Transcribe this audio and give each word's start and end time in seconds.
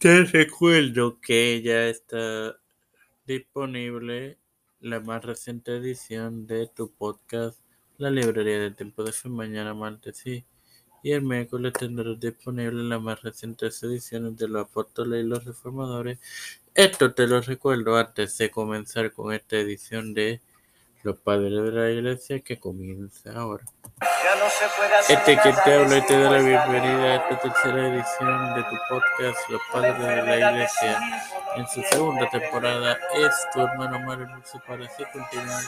Te 0.00 0.24
recuerdo 0.24 1.20
que 1.20 1.60
ya 1.60 1.86
está 1.88 2.56
disponible 3.26 4.38
la 4.80 4.98
más 4.98 5.22
reciente 5.22 5.76
edición 5.76 6.46
de 6.46 6.68
tu 6.68 6.90
podcast, 6.90 7.60
La 7.98 8.10
Librería 8.10 8.60
del 8.60 8.74
Tiempo 8.74 9.04
de 9.04 9.12
Fe. 9.12 9.28
Mañana 9.28 9.74
martes. 9.74 10.24
Y 10.24 10.42
el 11.02 11.20
miércoles 11.20 11.74
tendrás 11.74 12.18
disponible 12.18 12.82
las 12.82 13.02
más 13.02 13.20
recientes 13.20 13.82
ediciones 13.82 14.38
de 14.38 14.48
los 14.48 14.64
apóstoles 14.64 15.22
y 15.22 15.28
los 15.28 15.44
reformadores. 15.44 16.18
Esto 16.74 17.12
te 17.12 17.26
lo 17.26 17.42
recuerdo 17.42 17.98
antes 17.98 18.38
de 18.38 18.50
comenzar 18.50 19.12
con 19.12 19.34
esta 19.34 19.58
edición 19.58 20.14
de 20.14 20.40
Los 21.02 21.18
Padres 21.18 21.52
de 21.52 21.72
la 21.72 21.90
Iglesia 21.90 22.40
que 22.40 22.58
comienza 22.58 23.38
ahora. 23.38 23.66
Este 25.08 25.36
que 25.36 25.52
te 25.52 25.74
habla 25.74 25.98
y 25.98 26.06
te 26.06 26.18
da 26.18 26.30
la 26.30 26.38
bienvenida 26.38 27.04
a 27.04 27.14
esta 27.16 27.38
tercera 27.38 27.88
edición 27.88 28.54
de 28.54 28.62
tu 28.62 28.76
podcast 28.88 29.50
Los 29.50 29.60
Padres 29.70 29.98
de 29.98 30.22
la 30.22 30.36
Iglesia. 30.36 31.00
En 31.56 31.68
su 31.68 31.82
segunda 31.82 32.28
temporada 32.30 32.96
es 33.14 33.30
tu 33.52 33.60
hermano 33.60 33.98
Mario 34.00 34.28
para 34.66 34.86
así 34.86 35.04
continuar 35.12 35.62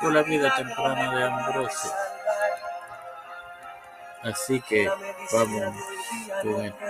con 0.00 0.14
la 0.14 0.22
vida 0.22 0.54
temprana 0.56 1.14
de 1.14 1.24
Ambrosio. 1.24 1.90
Así 4.22 4.60
que 4.62 4.90
vamos 5.32 5.74
con 6.42 6.64
esto. 6.64 6.84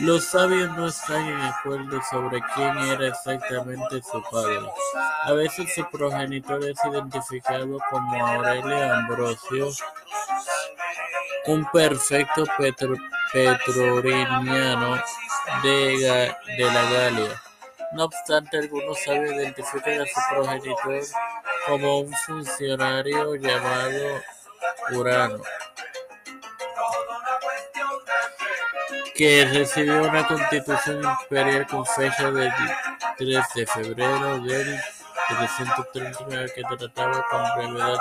Los 0.00 0.24
sabios 0.24 0.76
no 0.76 0.88
están 0.88 1.26
en 1.26 1.40
acuerdo 1.40 2.00
sobre 2.10 2.42
quién 2.54 2.76
era 2.78 3.08
exactamente 3.08 4.02
su 4.02 4.22
padre. 4.30 4.60
A 5.24 5.32
veces 5.32 5.72
su 5.74 5.88
progenitor 5.90 6.64
es 6.64 6.76
identificado 6.84 7.78
como 7.90 8.26
Aurelio 8.26 8.92
Ambrosio, 8.92 9.70
un 11.46 11.64
perfecto 11.70 12.44
petroriniano 13.32 14.96
de, 15.62 16.34
de 16.56 16.64
la 16.64 16.82
Galia. 16.90 17.42
No 17.92 18.04
obstante, 18.04 18.58
algunos 18.58 18.98
sabios 19.02 19.34
identifican 19.34 20.00
a 20.00 20.06
su 20.06 20.20
progenitor 20.30 21.00
como 21.66 22.00
un 22.00 22.12
funcionario 22.12 23.36
llamado 23.36 24.20
Urano. 24.92 25.40
que 29.14 29.44
recibió 29.46 30.02
una 30.02 30.26
constitución 30.26 31.00
imperial 31.04 31.66
con 31.68 31.86
fecha 31.86 32.30
del 32.32 32.52
3 33.16 33.44
de 33.54 33.66
febrero 33.66 34.40
del 34.40 34.80
339 35.28 36.52
que 36.52 36.62
trataba 36.76 37.24
con 37.30 37.44
brevedad 37.56 37.98